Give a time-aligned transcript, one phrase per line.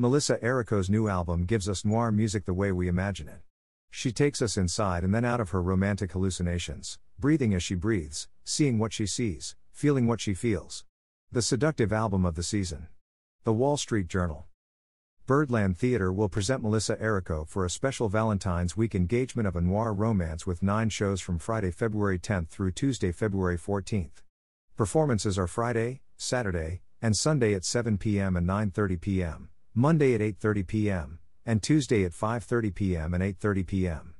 [0.00, 3.40] Melissa Errico's new album gives us noir music the way we imagine it.
[3.90, 8.28] She takes us inside and then out of her romantic hallucinations, breathing as she breathes,
[8.44, 10.84] seeing what she sees, feeling what she feels.
[11.32, 12.86] The seductive album of the season.
[13.42, 14.46] The Wall Street Journal.
[15.26, 19.92] Birdland Theatre will present Melissa Errico for a special Valentine's Week engagement of a noir
[19.92, 24.22] romance with nine shows from Friday, February 10th through Tuesday, February 14th.
[24.76, 28.36] Performances are Friday, Saturday, and Sunday at 7 p.m.
[28.36, 29.48] and 9:30 p.m.
[29.78, 33.14] Monday at 8:30 p.m., and Tuesday at 5:30 p.m.
[33.14, 34.14] and 8:30 p.m.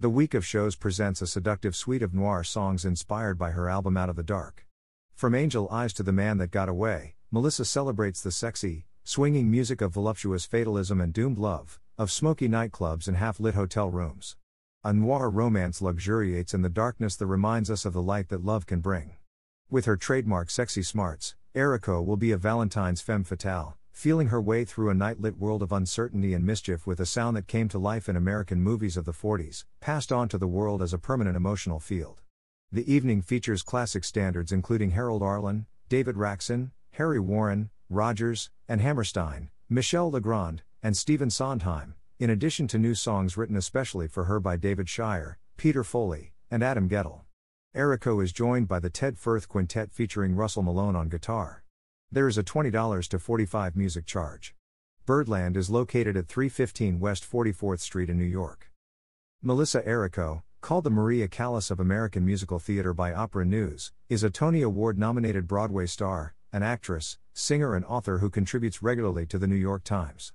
[0.00, 3.96] The week of shows presents a seductive suite of noir songs inspired by her album
[3.96, 4.66] Out of the Dark.
[5.14, 9.80] From Angel Eyes to The Man That Got Away, Melissa celebrates the sexy, swinging music
[9.80, 14.34] of voluptuous fatalism and doomed love, of smoky nightclubs and half lit hotel rooms.
[14.82, 18.66] A noir romance luxuriates in the darkness that reminds us of the light that love
[18.66, 19.14] can bring.
[19.70, 24.62] With her trademark sexy smarts, Errico will be a Valentine's femme fatale, feeling her way
[24.62, 27.78] through a night lit world of uncertainty and mischief with a sound that came to
[27.78, 31.34] life in American movies of the 40s, passed on to the world as a permanent
[31.34, 32.20] emotional field.
[32.70, 39.48] The evening features classic standards including Harold Arlen, David Raksin, Harry Warren, Rodgers, and Hammerstein,
[39.70, 44.58] Michel Legrand, and Stephen Sondheim, in addition to new songs written especially for her by
[44.58, 47.22] David Shire, Peter Foley, and Adam Guettel.
[47.74, 51.62] Errico is joined by the Ted Firth Quintet featuring Russell Malone on guitar.
[52.12, 54.54] There is a $20 to 45 music charge.
[55.06, 58.70] Birdland is located at 315 West 44th Street in New York.
[59.42, 64.30] Melissa Errico, called the Maria Callas of American musical theater by Opera News, is a
[64.30, 69.48] Tony Award nominated Broadway star, an actress, singer, and author who contributes regularly to the
[69.48, 70.32] New York Times.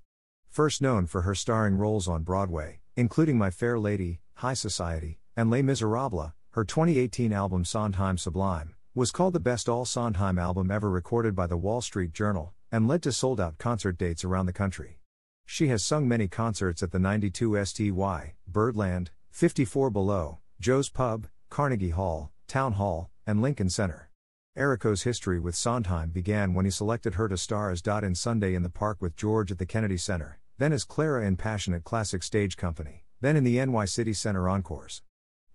[0.50, 5.50] First known for her starring roles on Broadway, including My Fair Lady, High Society, and
[5.50, 10.90] Les Miserables, her 2018 album Sondheim Sublime, was called the best all Sondheim album ever
[10.90, 14.54] recorded by the Wall Street Journal, and led to sold out concert dates around the
[14.54, 15.00] country.
[15.46, 21.92] She has sung many concerts at the 92 STY, Birdland, 54 Below, Joe's Pub, Carnegie
[21.92, 24.10] Hall, Town Hall, and Lincoln Center.
[24.58, 28.56] Errico's history with Sondheim began when he selected her to star as Dot in Sunday
[28.56, 31.86] in the Park with George at the Kennedy Center, then as Clara in Passion at
[31.86, 35.02] Classic Stage Company, then in the NY City Center Encores.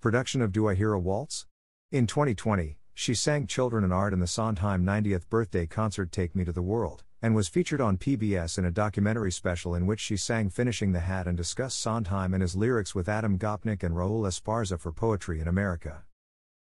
[0.01, 1.47] Production of Do I Hear a Waltz?
[1.93, 6.47] In 2020, she sang Children and Art in the Sondheim 90th birthday concert Take Me
[6.47, 10.17] to the World, and was featured on PBS in a documentary special in which she
[10.17, 14.27] sang Finishing the Hat and discussed Sondheim and his lyrics with Adam Gopnik and Raul
[14.27, 16.05] Esparza for Poetry in America.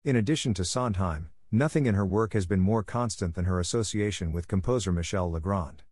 [0.05, 4.31] In addition to Sondheim, nothing in her work has been more constant than her association
[4.31, 5.83] with composer Michel Legrand.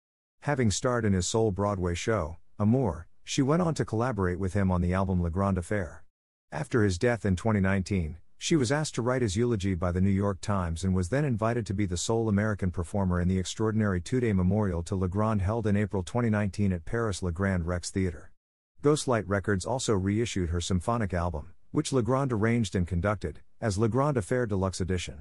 [0.42, 4.70] Having starred in his sole Broadway show, Amour, she went on to collaborate with him
[4.70, 6.04] on the album Legrand Affair.
[6.52, 10.08] After his death in 2019, she was asked to write his eulogy by the New
[10.08, 14.00] York Times and was then invited to be the sole American performer in the extraordinary
[14.00, 18.32] two day memorial to Legrand held in April 2019 at Paris Le Grand Rex Theatre.
[18.82, 24.46] Ghostlight Records also reissued her symphonic album, which Legrand arranged and conducted, as Legrand Affair
[24.46, 25.20] Deluxe Edition.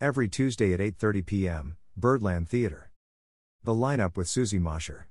[0.00, 2.90] Every Tuesday at 8.30 p.m., Birdland Theatre.
[3.62, 5.06] The lineup with Susie Mosher.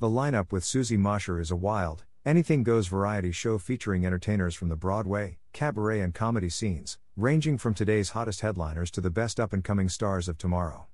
[0.00, 4.70] The lineup with Susie Mosher is a wild, anything goes variety show featuring entertainers from
[4.70, 9.52] the Broadway, cabaret, and comedy scenes, ranging from today's hottest headliners to the best up
[9.52, 10.86] and coming stars of tomorrow.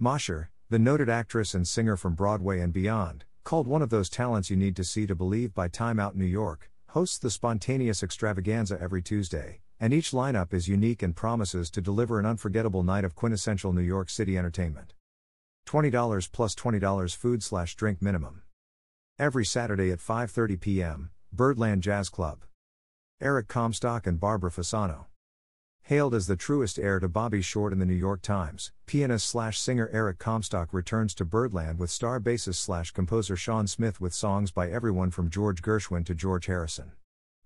[0.00, 4.48] Mosher, the noted actress and singer from Broadway and beyond, called one of those talents
[4.48, 8.78] you need to see to believe by Time Out New York, hosts the spontaneous extravaganza
[8.80, 13.14] every Tuesday, and each lineup is unique and promises to deliver an unforgettable night of
[13.14, 14.94] quintessential New York City entertainment.
[15.68, 18.42] $20 plus $20 food slash drink minimum.
[19.18, 22.44] Every Saturday at 5:30 p.m., Birdland Jazz Club.
[23.20, 25.06] Eric Comstock and Barbara Fasano.
[25.88, 29.60] Hailed as the truest heir to Bobby Short in the New York Times, pianist slash
[29.60, 34.50] singer Eric Comstock returns to Birdland with star bassist slash composer Sean Smith with songs
[34.50, 36.92] by everyone from George Gershwin to George Harrison.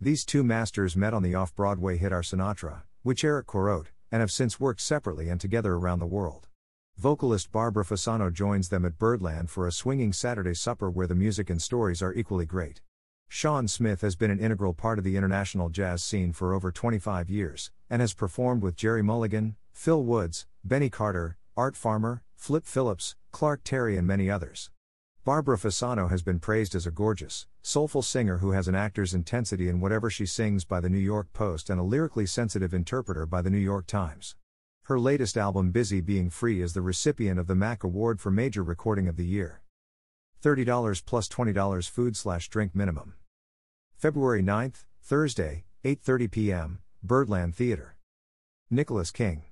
[0.00, 4.20] These two masters met on the off Broadway hit Our Sinatra, which Eric co-wrote, and
[4.20, 6.46] have since worked separately and together around the world.
[6.96, 11.50] Vocalist Barbara Fasano joins them at Birdland for a swinging Saturday supper where the music
[11.50, 12.82] and stories are equally great.
[13.26, 17.28] Sean Smith has been an integral part of the international jazz scene for over 25
[17.28, 23.16] years, and has performed with Gerry Mulligan, Phil Woods, Benny Carter, Art Farmer, Flip Phillips,
[23.32, 24.70] Clark Terry, and many others.
[25.24, 29.68] Barbara Fasano has been praised as a gorgeous, soulful singer who has an actor's intensity
[29.68, 33.42] in whatever she sings by the New York Post and a lyrically sensitive interpreter by
[33.42, 34.36] the New York Times.
[34.84, 38.62] Her latest album Busy Being Free is the recipient of the MAC Award for Major
[38.62, 39.60] Recording of the Year.
[40.42, 43.14] $30 plus $20 food slash drink minimum.
[43.96, 47.96] February 9th, Thursday, 8:30 p.m., Birdland Theater.
[48.70, 49.44] Nicholas King.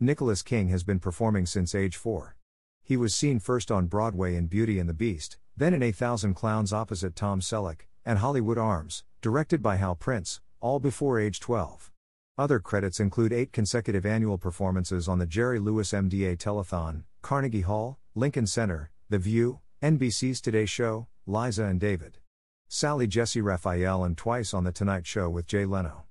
[0.00, 2.36] Nicholas King has been performing since age 4.
[2.82, 6.34] He was seen first on Broadway in Beauty and the Beast, then in A Thousand
[6.34, 11.92] Clowns opposite Tom Selleck, and Hollywood Arms, directed by Hal Prince, all before age 12.
[12.36, 18.00] Other credits include eight consecutive annual performances on the Jerry Lewis MDA Telethon, Carnegie Hall,
[18.16, 22.18] Lincoln Center, The View, NBC's Today Show, Liza and David.
[22.66, 26.03] Sally Jessy Raphael and twice on The Tonight Show with Jay Leno.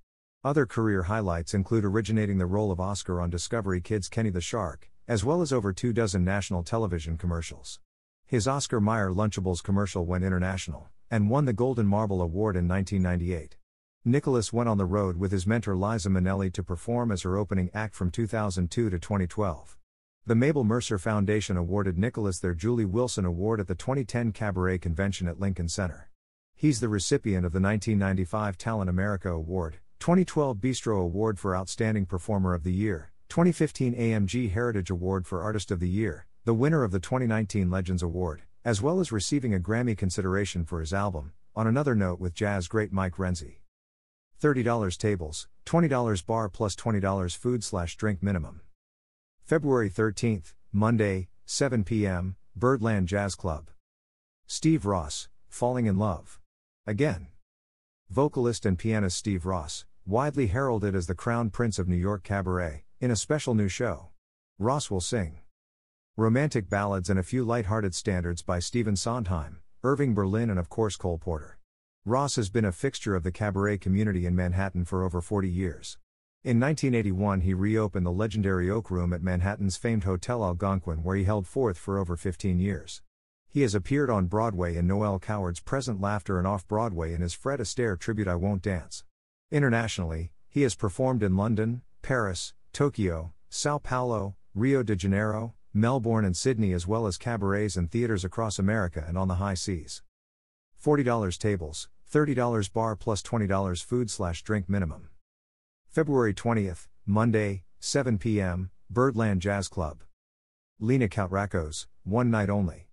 [0.45, 4.91] Other career highlights include originating the role of Oscar on Discovery Kids' Kenny the Shark,
[5.07, 7.79] as well as over two dozen national television commercials.
[8.25, 13.55] His Oscar Mayer Lunchables commercial went international, and won the Golden Marble Award in 1998.
[14.03, 17.69] Nicholas went on the road with his mentor Liza Minnelli to perform as her opening
[17.73, 19.77] act from 2002 to 2012.
[20.25, 25.29] The Mabel Mercer Foundation awarded Nicholas their Julie Wilson Award at the 2010 Cabaret Convention
[25.29, 26.09] at Lincoln Center.
[26.53, 32.53] He's the recipient of the 1995 Talent America Award, 2012 Bistro Award for Outstanding Performer
[32.53, 36.91] of the Year, 2015 AMG Heritage Award for Artist of the Year, the winner of
[36.91, 41.67] the 2019 Legends Award, as well as receiving a Grammy consideration for his album, On
[41.67, 43.59] Another Note with jazz great Mike Renzi.
[44.41, 48.59] $30 tables, $20 bar plus $20 food slash drink minimum.
[49.45, 53.69] February 13th, Monday, 7 p.m., Birdland Jazz Club.
[54.47, 56.41] Steve Ross, Falling in Love.
[56.85, 57.27] Again.
[58.09, 62.83] Vocalist and pianist Steve Ross, widely heralded as the crown prince of New York cabaret,
[62.99, 64.09] in a special new show.
[64.59, 65.39] Ross will sing
[66.17, 70.97] romantic ballads and a few light-hearted standards by Stephen Sondheim, Irving Berlin, and of course
[70.97, 71.57] Cole Porter.
[72.05, 75.97] Ross has been a fixture of the cabaret community in Manhattan for over 40 years.
[76.43, 81.23] In 1981, he reopened the legendary Oak Room at Manhattan's famed Hotel Algonquin, where he
[81.23, 83.01] held forth for over 15 years.
[83.47, 87.33] He has appeared on Broadway in Noel Coward's Present Laughter and off Broadway in his
[87.33, 89.05] Fred Astaire tribute I Won't Dance.
[89.53, 96.35] Internationally, he has performed in London, Paris, Tokyo, Sao Paulo, Rio de Janeiro, Melbourne, and
[96.35, 100.01] Sydney, as well as cabarets and theaters across America and on the high seas.
[100.83, 105.09] $40 tables, $30 bar plus $20 food slash drink minimum.
[105.87, 110.01] February 20th, Monday, 7 p.m., Birdland Jazz Club.
[110.79, 112.87] Lena Koutrakos, one night only.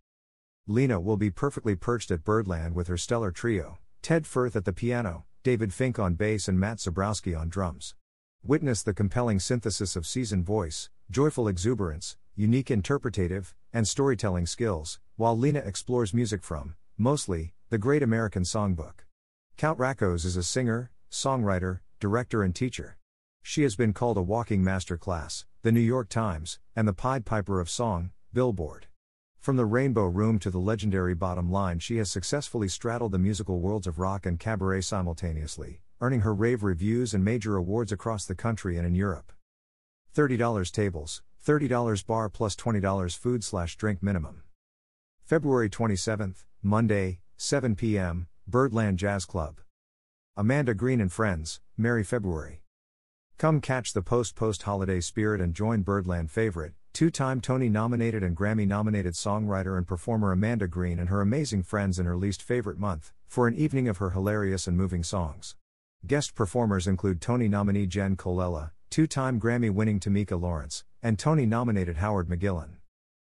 [0.67, 4.75] Lena will be perfectly perched at Birdland with her stellar trio Ted Firth at the
[4.75, 7.95] piano, David Fink on bass, and Matt Zabrowski on drums.
[8.45, 15.37] Witness the compelling synthesis of seasoned voice, joyful exuberance, unique interpretative, and storytelling skills, while
[15.37, 19.07] Lena explores music from, mostly, the Great American Songbook.
[19.57, 22.99] Koutrakos is a singer, songwriter, director, and teacher.
[23.43, 27.25] She has been called a walking master class, the New York Times, and the Pied
[27.25, 28.89] Piper of Song, Billboard.
[29.41, 33.59] From the Rainbow Room to the legendary Bottom Line, she has successfully straddled the musical
[33.59, 38.35] worlds of rock and cabaret simultaneously, earning her rave reviews and major awards across the
[38.35, 39.33] country and in Europe.
[40.15, 44.43] $30 tables, $30 bar plus $20 food slash drink minimum.
[45.25, 49.61] February 27th, Monday, 7 p.m., Birdland Jazz Club.
[50.37, 52.63] Amanda Green and Friends, Merry February.
[53.39, 58.23] Come catch the post post holiday spirit and join Birdland favorite, two time Tony nominated
[58.23, 62.43] and Grammy nominated songwriter and performer Amanda Green and her amazing friends in her least
[62.43, 65.57] favorite month, for an evening of her hilarious and moving songs.
[66.07, 71.47] Guest performers include Tony nominee Jen Colella, two time Grammy winning Tamika Lawrence, and Tony
[71.47, 72.77] nominated Howard McGillin.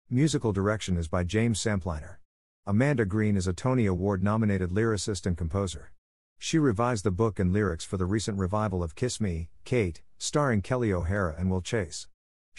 [0.10, 2.16] Musical direction is by James Sampliner.
[2.66, 5.92] Amanda Green is a Tony Award nominated lyricist and composer.
[6.38, 10.62] She revised the book and lyrics for the recent revival of Kiss Me, Kate, starring
[10.62, 12.08] Kelli O'Hara and Will Chase.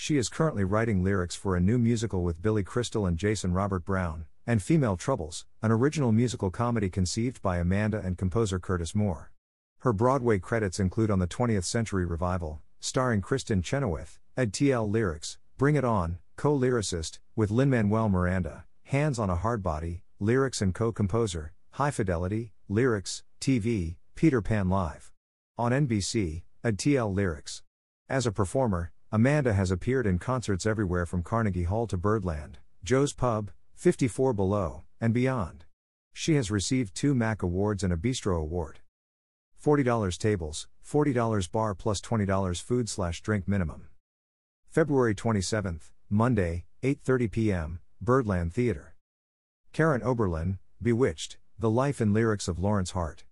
[0.03, 3.85] She is currently writing lyrics for a new musical with Billy Crystal and Jason Robert
[3.85, 9.31] Brown, and Female Troubles, an original musical comedy conceived by Amanda and composer Curtis Moore.
[9.81, 15.37] Her Broadway credits include On the 20th Century Revival, starring Kristin Chenoweth, Ed TL Lyrics,
[15.59, 20.63] Bring It On, co lyricist, with Lin Manuel Miranda, Hands on a Hard Body, lyrics
[20.63, 25.13] and co composer, High Fidelity, lyrics, TV, Peter Pan Live.
[25.59, 27.63] On NBC, ADTL Lyrics.
[28.09, 33.13] As a performer, Amanda has appeared in concerts everywhere from Carnegie Hall to Birdland, Joe's
[33.13, 35.65] Pub, 54 Below, and beyond.
[36.13, 38.79] She has received two MAC Awards and a Bistro Award.
[39.61, 43.89] $40 tables, $40 bar plus $20 food slash drink minimum.
[44.69, 48.95] February 27th, Monday, 8:30 p.m., Birdland Theater.
[49.73, 53.25] Karen Oberlin, Bewitched, The Life and Lyrics of Lorenz Hart.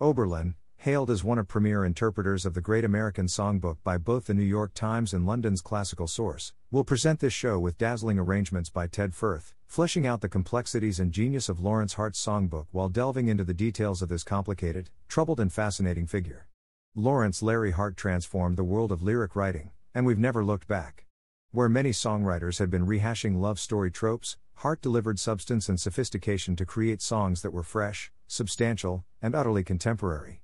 [0.00, 4.34] Oberlin, hailed as one of premier interpreters of the Great American Songbook by both the
[4.34, 8.88] New York Times and London's Classical Source, will present this show with dazzling arrangements by
[8.88, 13.44] Ted Firth, fleshing out the complexities and genius of Lorenz Hart's songbook while delving into
[13.44, 16.48] the details of this complicated, troubled, and fascinating figure.
[16.96, 21.06] Lorenz Larry Hart transformed the world of lyric writing, and we've never looked back.
[21.52, 26.66] Where many songwriters had been rehashing love story tropes, Hart delivered substance and sophistication to
[26.66, 30.41] create songs that were fresh, substantial, and utterly contemporary.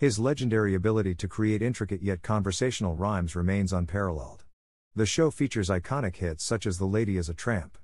[0.00, 4.46] His legendary ability to create intricate yet conversational rhymes remains unparalleled.
[4.96, 7.76] The show features iconic hits such as The Lady is a Tramp,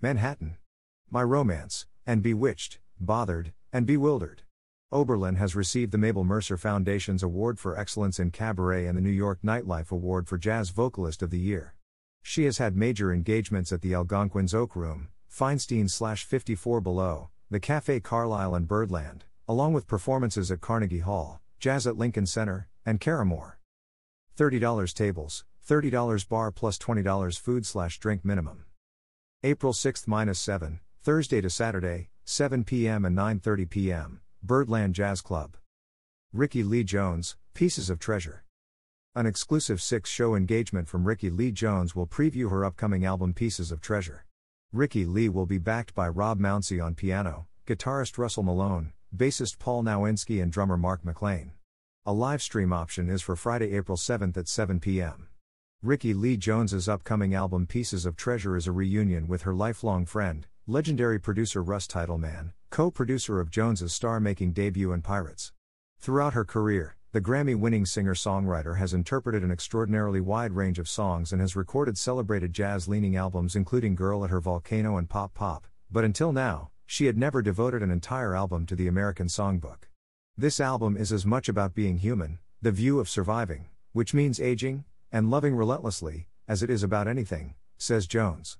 [0.00, 0.58] Manhattan,
[1.10, 4.42] My Romance, and Bewitched, Bothered, and Bewildered.
[4.92, 9.10] Oberlin has received the Mabel Mercer Foundation's Award for Excellence in Cabaret and the New
[9.10, 11.74] York Nightlife Award for Jazz Vocalist of the Year.
[12.22, 17.98] She has had major engagements at the Algonquin's Oak Room, Feinstein 54 Below, the Cafe
[17.98, 23.54] Carlyle and Birdland, along with performances at Carnegie Hall, Jazz at Lincoln Center, and Caramoor.
[24.38, 28.66] $30 tables, $30 bar plus $20 food slash drink minimum.
[29.42, 33.04] April 6 minus 7, Thursday to Saturday, 7 p.m.
[33.04, 35.56] and 9.30 p.m., Birdland Jazz Club.
[36.32, 38.44] Rickie Lee Jones, Pieces of Treasure.
[39.16, 43.72] An exclusive six show engagement from Rickie Lee Jones will preview her upcoming album Pieces
[43.72, 44.24] of Treasure.
[44.72, 49.82] Rickie Lee will be backed by Rob Mounsey on piano, guitarist Russell Malone, bassist Paul
[49.82, 51.50] Nowinski and drummer Mark McLean.
[52.08, 55.26] A live stream option is for Friday, April 7th at 7 p.m.
[55.82, 60.46] Rickie Lee Jones's upcoming album Pieces of Treasure is a reunion with her lifelong friend,
[60.68, 65.52] legendary producer Russ Titelman, co-producer of Jones's star-making debut in Pirates.
[65.98, 71.40] Throughout her career, the Grammy-winning singer-songwriter has interpreted an extraordinarily wide range of songs and
[71.40, 76.30] has recorded celebrated jazz-leaning albums including Girl at Her Volcano and Pop Pop, but until
[76.30, 79.85] now, she had never devoted an entire album to the American Songbook.
[80.38, 84.84] This album is as much about being human, the view of surviving, which means aging,
[85.10, 88.58] and loving relentlessly, as it is about anything, says Jones.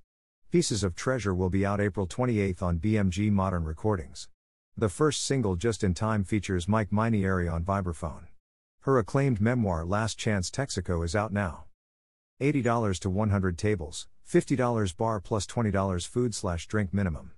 [0.51, 4.31] Pieces of Treasure will be out April 28 on BMG Modern Recordings.
[4.75, 8.29] The first single Just in Time features Mike Mainieri on vibraphone.
[8.81, 11.67] Her acclaimed memoir Last Chance Texaco is out now.
[12.41, 17.33] $80 to 100 tables, $50 bar plus $20 food slash drink minimum.